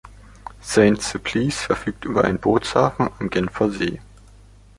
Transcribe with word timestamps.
Saint-Sulpice 0.61 1.59
verfügt 1.61 2.05
über 2.05 2.23
einen 2.23 2.39
Bootshafen 2.39 3.11
am 3.19 3.29
Genfersee. 3.29 3.99